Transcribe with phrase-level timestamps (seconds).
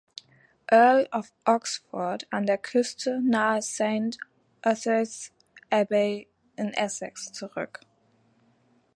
[0.71, 4.17] Earl of Oxford an der Küste nahe St
[4.63, 5.29] Othyth’s
[5.71, 6.27] Abbey
[6.57, 7.81] in Essex zurück.